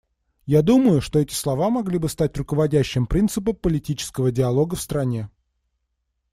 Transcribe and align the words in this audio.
Я 0.47 0.63
думаю, 0.63 0.99
что 0.99 1.19
эти 1.19 1.35
слова 1.35 1.69
могли 1.69 1.99
бы 1.99 2.09
стать 2.09 2.35
руководящим 2.35 3.05
принципом 3.05 3.55
политического 3.57 4.31
диалога 4.31 4.73
в 4.75 4.81
стране. 4.81 5.29